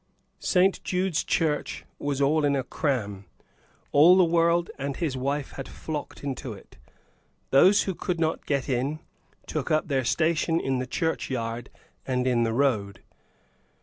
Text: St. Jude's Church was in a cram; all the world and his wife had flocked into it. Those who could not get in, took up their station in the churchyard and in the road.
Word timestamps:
St. 0.39 0.83
Jude's 0.83 1.23
Church 1.23 1.85
was 1.99 2.21
in 2.21 2.55
a 2.55 2.63
cram; 2.63 3.25
all 3.91 4.17
the 4.17 4.23
world 4.25 4.71
and 4.79 4.95
his 4.97 5.15
wife 5.15 5.51
had 5.51 5.67
flocked 5.69 6.23
into 6.23 6.53
it. 6.53 6.79
Those 7.51 7.83
who 7.83 7.93
could 7.93 8.19
not 8.19 8.47
get 8.47 8.67
in, 8.67 8.99
took 9.45 9.69
up 9.69 9.89
their 9.89 10.03
station 10.03 10.59
in 10.59 10.79
the 10.79 10.87
churchyard 10.87 11.69
and 12.07 12.25
in 12.25 12.41
the 12.41 12.53
road. 12.53 13.03